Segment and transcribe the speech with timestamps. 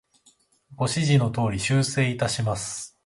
[0.73, 2.97] ご指示の通り、修正いたします。